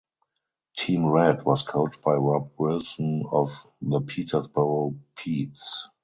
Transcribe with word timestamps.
Team 0.77 1.05
Red 1.05 1.45
was 1.45 1.61
coached 1.61 2.01
by 2.01 2.13
Rob 2.15 2.49
Wilson 2.57 3.23
of 3.31 3.51
the 3.83 4.01
Peterborough 4.01 4.95
Petes. 5.15 5.61